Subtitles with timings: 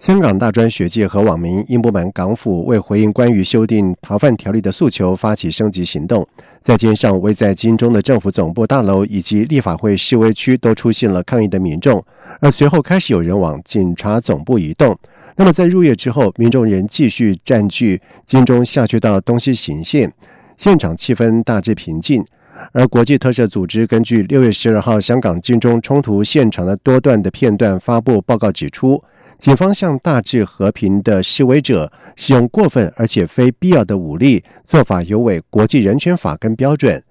[0.00, 6.26] 香港大专学界和网民因不满港府为回应关于修订逃犯条例的诉求，发起升级行动，
[6.62, 12.02] 在街上、围在金钟的政府总部大楼以及立法会示威区都出现了抗议的民众。
[12.40, 14.98] 而随后开始有人往警察总部移动。
[15.36, 20.10] 那么在入夜之后，民众仍继续占据金钟下去到东西行线，
[20.56, 22.24] 现场气氛大致平静。
[22.72, 29.02] 而国际特赦组织根据六月十二号香港金钟冲突现场的多段的片段发布报告指出，
[29.40, 37.02] 警方向大致和平的示威者使用过分而且非必要的武力，做法有违国际人权法跟标准。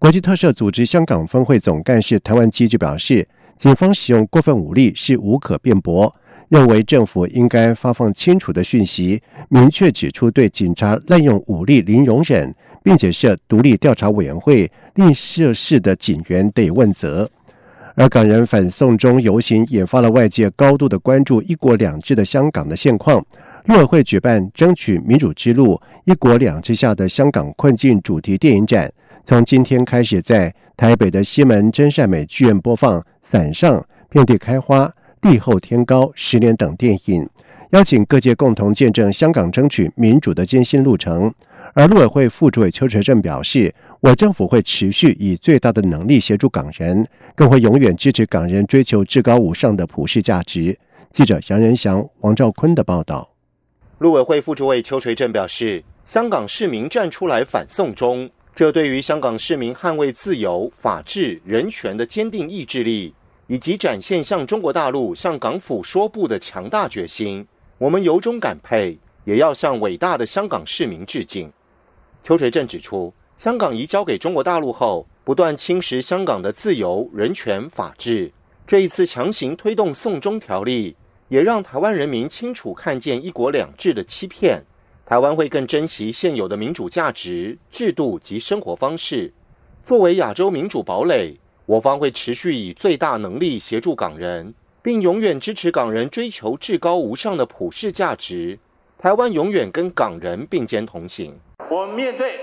[0.00, 6.12] 国际特赦组织香港分会总干事台湾基就表示，警方使用过分武力是无可辩驳，
[6.48, 12.52] 认为政府应该发放清楚的讯息，明确指出对警察滥用武力零容忍。
[12.82, 17.28] 并且设独立调查委员会，令涉事的警员得问责。
[17.96, 23.24] 而港人反送中游行引发了外界高度的关注，“一国两制”的香港的现况。
[23.64, 28.92] 陆委会举办“争取民主之路：一国两制下的香港困境”主题电影展，
[29.24, 34.84] 从今天开始在台北的西门真善美剧院播放《伞上遍地开花》
[35.20, 37.26] 《地厚天高》《十年》等电影，
[37.70, 41.32] 邀请各界共同见证香港争取民主的艰辛路程。
[41.76, 50.78] 而陆委会副主委邱垂正表示，我政府会持续以最大的能力协助港人，更会永远支持港人追求至高无上的普世价值。
[51.10, 53.30] 记者杨仁祥、王兆坤的报道。
[53.98, 63.12] 陆委会副主委邱垂正表示，香港市民站出来反送中，这对于香港市民捍卫自由、法治、人权的坚定意志力，
[63.48, 71.52] 以及展现向中国大陆、向港府说不的强大决心，我们由衷感佩，也要向伟大的香港市民致敬。
[72.26, 78.32] 邱垂正指出，香港移交给中国大陆后，不断侵蚀香港的自由、人权、法治。
[78.66, 80.96] 这一次强行推动送中条例，
[81.28, 84.60] 也让台湾人民清楚看见“一国两制”的欺骗。
[85.04, 89.32] 台湾会更珍惜现有的民主价值、制度及生活方式。
[89.84, 98.58] 作为亚洲民主堡垒，我方会持续以最大能力协助港人，并永远支持港人追求至高无上的普世价值。
[98.98, 101.32] 台湾永远跟港人并肩同行。
[101.70, 102.38] 我们面对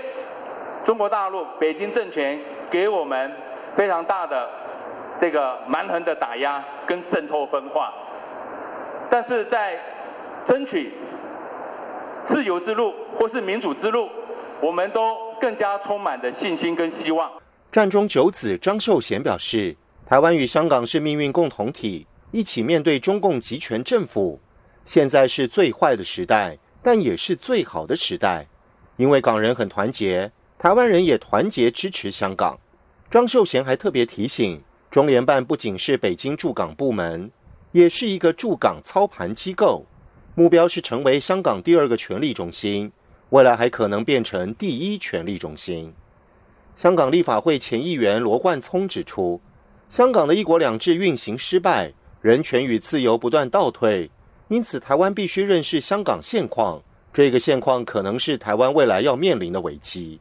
[0.84, 2.38] 中国大陆北京政权
[2.70, 3.32] 给我们
[3.76, 4.50] 非常大的
[5.20, 7.92] 这个蛮横的打压跟渗透分化，
[9.10, 9.78] 但是在
[10.46, 10.92] 争取
[12.28, 14.10] 自由之路或是民主之路，
[14.60, 17.30] 我们都更加充满的信心跟希望。
[17.70, 24.40] 战中九子张秀贤表示，台湾与香港是命运共同体，一起面对中共集权政府。
[24.84, 28.46] 现在是最坏的时代，但也是最好的时代。
[28.96, 32.58] 因为港人很团结，台湾人也团结支持香港。
[33.10, 37.30] 张秀贤还特别提醒，中联办不仅是北京驻港部门，
[37.72, 39.84] 也是一个驻港操盘机构，
[40.34, 42.90] 目标是成为香港第二个权力中心，
[43.30, 45.92] 未来还可能变成第一权力中心。
[46.76, 49.40] 香港立法会前议员罗冠聪指出，
[49.88, 54.10] 香港的一国两制运行失败，人权与自由不断倒退，
[54.48, 56.82] 因此台湾必须认识香港现况。
[57.14, 60.18] 这个现况可能是台湾未来要面临的危机。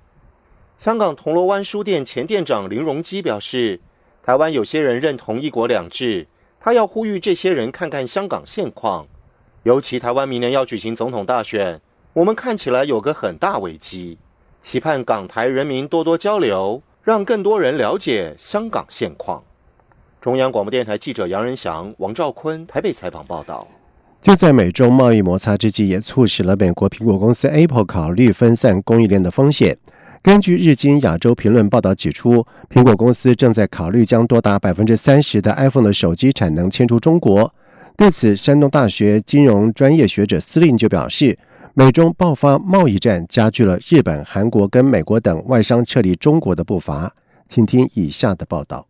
[0.78, 3.80] 香港铜锣湾书店前店长林荣基表示，
[4.22, 6.28] 台湾有些人认同一国两制，
[6.60, 9.08] 他要呼吁这些人看看香港现况。
[9.64, 11.82] 尤其台湾明年要举行总统大选，
[12.14, 14.20] 我们看起来有个很大危机，
[14.62, 19.44] 期盼港台人民多多交流，让更多人了解香港现况。
[20.22, 23.68] 中央广播电台记者杨仁祥、王兆坤台北采访报道。
[24.24, 29.78] 就在美中贸易摩擦之际，也促使了美国苹果公司 Apple 考虑分散供应链的风险。
[30.22, 37.54] 根据日经亚洲评论报道指出，苹果公司正在考虑将多达百分之三十的 iPhone 的手机产能迁出中国。
[37.98, 41.38] 对此，山东大学金融专业学者司令就表示，
[41.74, 47.14] 美中爆发贸易战加剧了日本、韩国跟美国等外商撤离中国的步伐。
[47.46, 48.88] 请听以下的报道：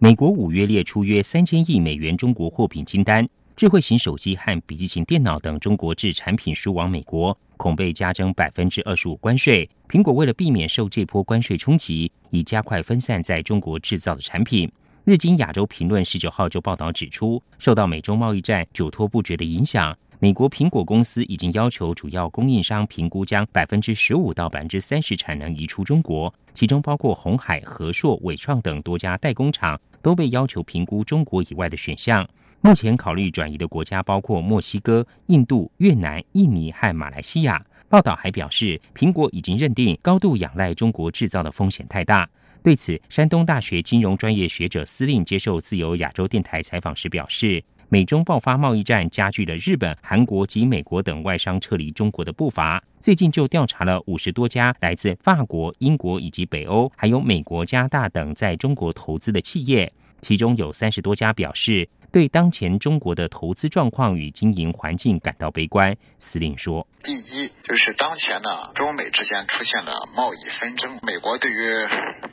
[0.00, 3.28] 美国五月列出约三千亿美元中国货品清单。
[3.58, 9.68] 智慧型手机和笔记型电脑等中国制产品输往美国，恐被加征百分之二十五关税。
[9.88, 14.70] 苹果为了避免受这波关税冲击，已加快分散在中国制造的产品。
[15.02, 32.24] 日经亚洲评论十九号就报道指出，受到美中贸易战久拖不决的影响，美国苹果公司已经要求主要供应商评估将百分之十五到百分之三十产能移出中国，其中包括红海、和硕、伟创等多家代工厂都被要求评估中国以外的选项。
[32.60, 37.64] 目前考虑转移的国家包括墨西哥、印度、越南、印尼和马来西亚。
[37.88, 42.28] 报道还表示，苹果已经认定高度仰赖中国制造的风险太大。
[42.62, 47.62] 对此，山东大学金融专业学者司令接受自由亚洲电台采访时表示。
[47.90, 52.82] 美中爆发贸易战，加剧了日本、韩国及美国等外商撤离中国的步伐。
[53.00, 59.90] 最近就调查了五十多家来自法国、英国以及北欧，还有美国、加拿大等在中国投资的企业，
[60.20, 61.88] 其中有三十多家表示。
[62.10, 71.56] 对当前中国的投资状况与经营环境感到悲观，司令说：“第一，就是当前呢，中美之间出现了贸易纷争，美国对于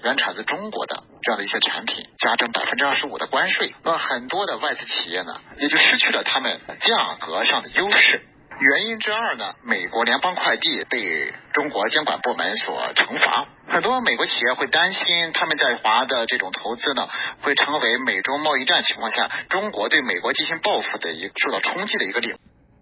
[0.04, 8.22] 原产自中国的这样的一些产品加征百分之二十五的关税，那很多的外资企业呢，也就失去了他们价格上的优势。”
[8.60, 15.04] 原因之二呢，美国联邦快递被中国监管部门所惩罚，很多美国企业会担心
[15.34, 17.06] 他们在华的这种投资呢，
[17.42, 22.38] 会成为美中贸易战情况下中国对美国进行报复的一受到冲击的一个领。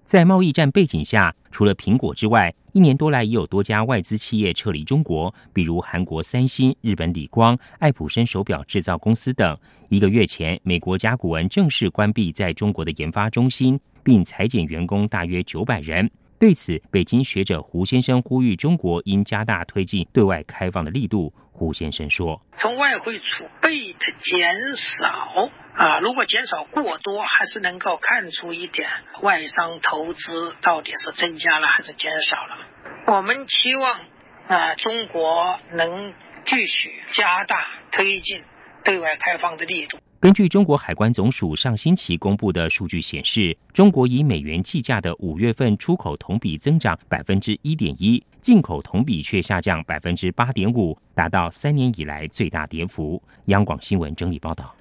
[0.06, 9.58] 在贸易战背景下，除了苹果之外，一年多来也有多家外资企业撤离中国，比如韩国三星、日本理光、爱普生手表制造公司等。
[9.90, 13.80] 一个月前，美国甲骨文正式关闭在中国的研发中心。
[14.04, 16.10] 并裁减员工大约九百人。
[16.40, 21.34] 对此，北京学者胡先生呼吁中国应加大推进对外开放的力度。
[21.54, 28.90] 胡先生说：“从外汇储备的减少啊，如果减少过多，还是能够看出一点
[29.22, 33.16] 外商投资到底是增加了还是减少了。
[33.16, 34.02] 我们期望
[34.48, 36.14] 啊，中国能
[36.46, 38.44] 继续加大推进
[38.84, 53.22] 对外开放的力度。”根据中国海关总署上星期公布的数据显示，中国以美元计价的五月份出口同比增长百分之一点一，进口同比却下降百分之八点五，达到三年以来最大跌幅。
[53.48, 54.74] 央广新闻整理报道，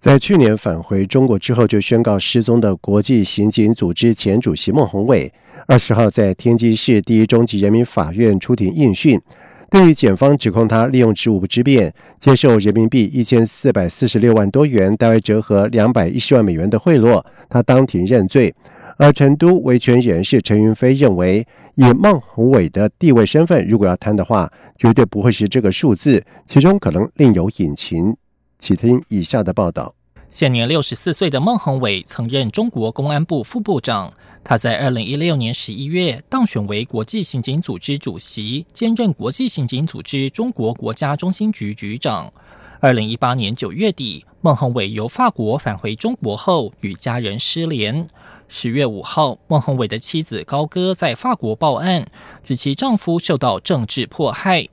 [0.00, 5.32] 在去年返回中国之后就宣告失踪的国际刑警组织前主席孟宏伟，
[5.68, 9.22] 二十号在天津市第一中级人民法院出庭应讯。
[9.72, 18.54] 对于检方指控他利用职务之便接受人民币一千四百四十六万多元，大约折合两百一十万美元的贿赂，他当庭认罪。
[18.98, 21.46] 而成都维权人士陈云飞认为，
[21.76, 28.14] 以孟宏伟的地位身份，如果要贪的话，绝对不会是这个数字，其中可能另有隐情。
[28.58, 29.94] 请听以下的报道。
[30.32, 34.10] 现年六十四岁的孟宏伟曾任中国公安部副部长。
[34.42, 42.32] 他在二零一六年十一月当选为国际刑警组织主席，兼任国际刑警组织中国国家中心局局长。
[42.80, 48.08] 二零一八年九月底，孟宏伟由法国返回中国后，与家人失联。
[48.48, 52.10] 十月五号，孟宏伟的妻子高歌在法国报案，
[52.42, 54.66] 指其丈夫受到政治迫害。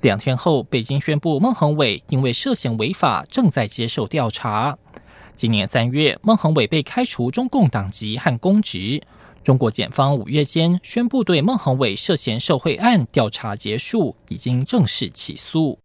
[0.00, 4.78] 两天后，北京宣布孟宏伟因为涉嫌违法，正在接受调查。
[5.34, 9.02] 今年三月，孟宏伟被开除中共党籍和公职。
[9.42, 15.78] 中国检方五月间宣布对孟宏伟涉嫌受贿案调查结束，已经正式起诉。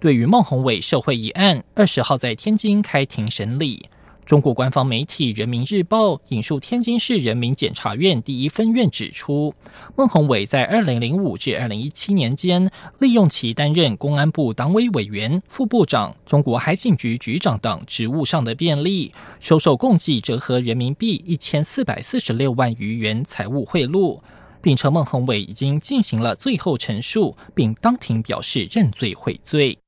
[0.00, 3.88] 对于孟宏伟受贿一案，二十号在天津开庭审理。
[4.24, 9.54] 中国官方媒体《人民日报》引述天津市人民检察院第一分院指出，
[9.96, 24.20] 孟宏伟在二零零五至二零一七年间，利用其担任公安部党委委员、副部长、中国海警局局长等职务上的便利，收受共计折合人民币一千四百四十六万余元财物贿赂，
[24.62, 29.78] 并称孟宏伟已经进行了最后陈述，并当庭表示认罪悔罪。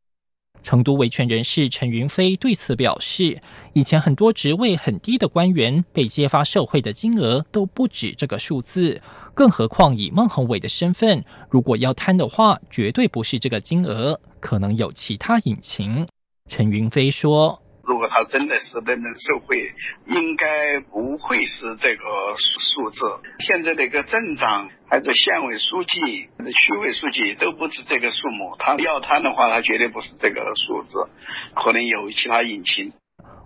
[0.67, 3.41] 成都维权人士陈云飞对此表示，
[3.73, 9.01] 以前很多职位很低的官员被揭发受贿的金额都不止这个数字，
[9.33, 16.05] 更何况以孟宏伟的身份，如果要贪的话，绝对不是这个金额，可能有其他隐情。
[16.51, 17.63] 陈云飞说。
[17.87, 19.73] 如果他真的是被人受贿，
[20.07, 22.03] 应该不会是这个
[22.37, 22.99] 数字。
[23.47, 28.57] 现在的一个镇长还是县委书记、还是区委书记都不止这个数目。
[28.59, 31.09] 他要贪的话，他绝对不是这个数字，
[31.55, 32.93] 可能有其他隐情。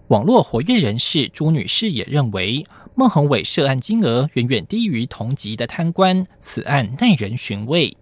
[0.08, 2.64] 网络活跃人士朱女士也认为，
[2.96, 7.96] 孟宏伟涉案金额远远低于同级的贪官，此案耐人寻味。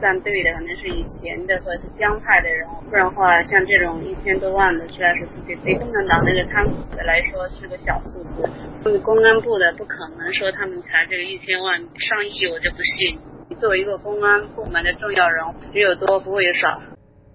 [0.00, 8.48] 站队的可能是以前的或者是江派的人，不然的话，像这种一千多万的，实在是对对共产党那个贪腐的来说是个小数字。
[8.82, 13.18] 对公安部的不可能说他们才这个一千万上亿，我就不信。
[13.48, 16.80] 你作为一个公安部门的重要人物，只有多不会有少。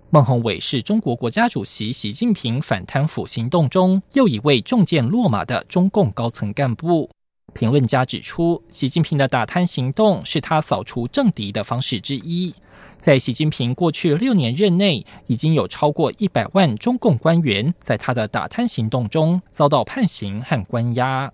[0.09, 7.09] 孟宏伟是中国国家主席习近平反贪腐行动中又一位中箭落马的中共高层干部。
[7.53, 12.53] 评论家指出，习近平的打贪行动是他扫除政敌的方式之一。
[12.97, 21.31] 在习近平过去六年任内，已经有超过一百万中共官员在他的打贪行动中遭到判刑和关押。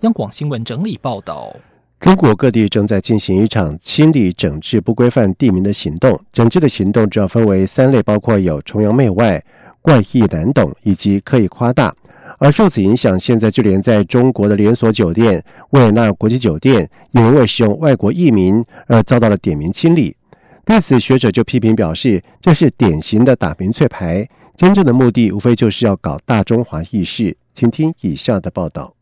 [0.00, 1.54] 央广新闻整理报道：
[1.98, 6.20] 中国各地正在进行一场清理整治不规范地名的行动。
[6.30, 9.42] 整治的行动主要分为三类，包括有崇洋媚外、
[9.80, 11.94] 怪异难懂以及刻意夸大。
[12.38, 20.16] 而受此影响，现在就连在中国的连锁酒店维也纳国际酒店，也因为使用外国译名而遭到了点名清理。
[20.64, 24.26] 对此，学者就批评表示，这是典型的打民粹牌，
[24.56, 27.36] 真正的目的无非就是要搞大中华意识。
[27.52, 28.94] 请听以下的报道：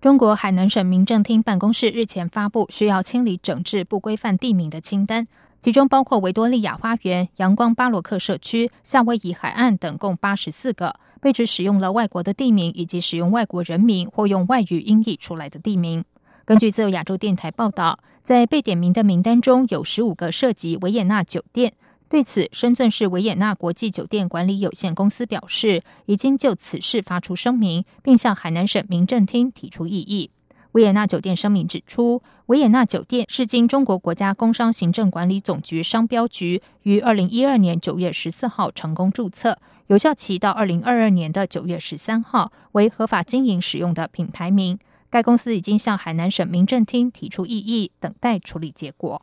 [0.00, 5.26] 中国海南省民政厅办公室日前发布需要清理整治不规范地名的清单，
[5.66, 10.94] 其中包括维多利亚花园、阳光巴洛克社区、夏威夷海岸等，共八十四个。
[11.20, 16.04] 被指使用了外国的地名，以及使用外国人名或用外语音译出来的地名。
[16.44, 21.72] 根据自由亚洲电台报道，在被点名的名单中有十五个涉及维也纳酒店。
[22.08, 30.30] 对此，深圳市维也纳国际酒店管理有限公司表示，已经就此事发出声明，并向海南省民政厅提出异议。
[30.76, 44.78] 维也纳酒店声明指出，维也纳酒店是经中国国家工商行政管理总局商标局于二零一二年九月十四号成功注册，有效期到二零二二年的九月十三号，为合法经营使用的品牌名。
[45.08, 49.22] 该公司已经向海南省民政厅提出异议，等待处理结果。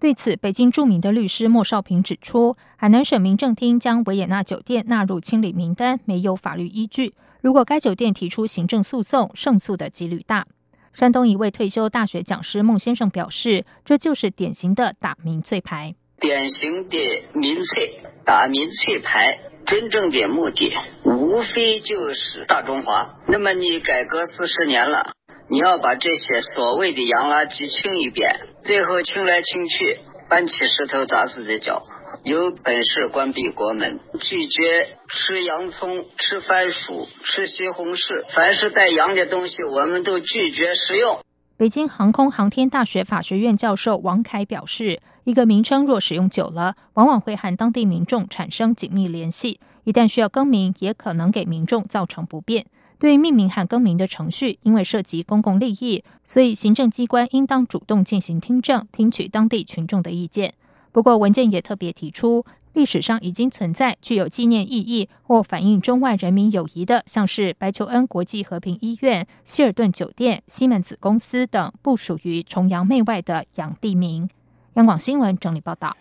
[0.00, 10.44] 对此，北京著名的律师莫少平指出，海南省民政厅将维也纳酒店纳入清理名单没有法律依据，如果该酒店提出行政诉讼，胜诉的几率大。
[10.92, 16.98] 山东一位退休大学讲师孟先生表示：“这就是典型的打民粹牌，典型的
[17.34, 20.72] 民粹打民粹牌，真正的目的
[21.04, 23.14] 无非就是大中华。
[23.28, 25.12] 那么你改革四十年了，
[25.48, 28.28] 你要把这些所谓的洋垃圾清一遍，
[28.62, 29.96] 最后清来清去，
[30.30, 31.82] 搬起石头砸自己的脚。”
[32.24, 41.18] 有本事关闭国门，拒绝吃洋葱、吃番薯、吃西红柿，凡是带洋的东西，我们都拒绝食用。
[41.56, 52.66] 北京航空航天大学法学院教授王凯表示，一个名称若使用久了，往往会和当地民众产生紧密联系，一旦需要更名，也可能给民众造成不便。
[53.00, 60.52] 对命名和更名的程序，因为涉及公共利益，所以行政机关应当主动进行听证，听取当地群众的意见。
[60.92, 74.28] 不过，文件也特别提出，历史上已经存在具有纪念意义或反映中外人民友谊的，像是白求恩国际和平医院、希尔顿酒店、西门子公司等，不属于崇洋媚外的洋地名。
[74.74, 75.96] 央广新闻整理报道。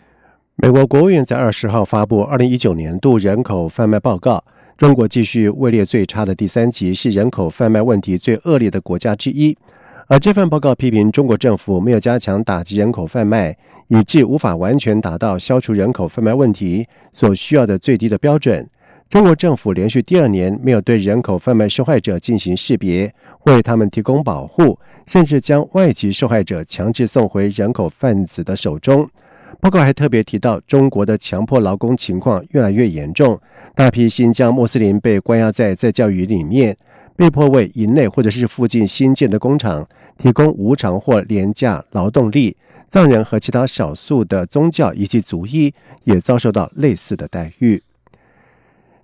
[0.56, 4.44] 美国国务院在二十号发布二零一九年度人口贩卖报告，
[4.80, 9.54] 中国继续位列最差的第三级，是人口贩卖问题最恶劣的国家之一。
[10.08, 13.54] 而这份报告批评中国政府没有加强打击人口贩卖，
[13.90, 18.66] 以致无法完全达到消除人口贩卖问题所需要的最低的标准。
[19.10, 23.14] 中国政府连续第二年没有对人口贩卖受害者进行识别，
[23.48, 29.06] 为他们提供保护，甚至将外籍受害者强制送回人口贩子的手中。
[29.62, 33.40] 报告还特别提到，中国的强迫劳工情况越来越严重，
[33.76, 36.78] 大批新疆穆斯林被关押在在教育里面。
[37.18, 39.86] 被迫为营内或者是附近新建的工厂
[40.18, 42.56] 提供无偿或廉价劳动力，
[42.88, 45.74] 藏人和其他少数的宗教以及族裔
[46.06, 47.84] 也遭受到类似的待遇。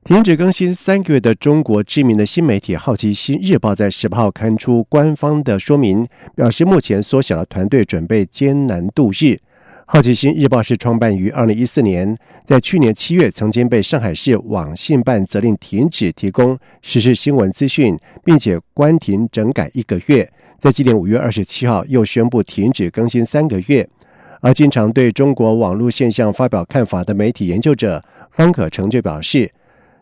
[0.06, 9.42] 停止更新三个月的中国知名的新媒体《好奇心日报》在十八号刊出官方的说明，表示目前缩小了团队，准备艰难度日。
[9.88, 20.28] 好奇心日报是创办于二零一四年，在去年七月曾经被上海市网信办责令停止提供实时新闻资讯，并且关停整改一个月。
[20.58, 23.88] 在今年五月二十七号又宣布停止更新三个月。
[24.42, 29.52] 而经常对中国网络现象发表看法的媒体研究者方可成就表示，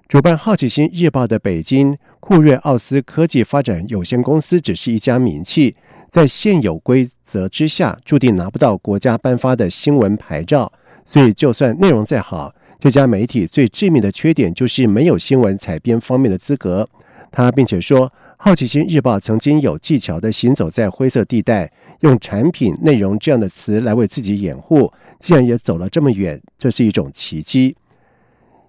[0.07, 5.75] 主办好奇心日报的北京酷睿奥斯科技发展有限公司只是一家名气。
[6.09, 10.71] 在现有规则之下，注定拿不到国家颁发的新闻牌照。
[11.03, 16.87] 所以，就算内容再好，这家媒体最致命的缺点就是没有新闻采编方面的资格。
[17.31, 18.07] 他并且说，
[18.37, 24.91] 《好奇心日报》曾经有技巧的行走在灰色地带，用产品内容这样的词来为自己掩护。
[25.17, 27.75] 既然也走了这么远，这是一种奇迹。